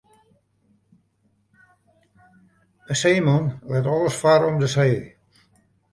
[2.91, 4.97] In seeman lit alles farre om de see.